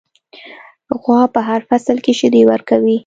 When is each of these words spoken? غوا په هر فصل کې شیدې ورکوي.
غوا 1.01 1.21
په 1.35 1.39
هر 1.47 1.61
فصل 1.69 1.97
کې 2.05 2.13
شیدې 2.19 2.41
ورکوي. 2.51 2.97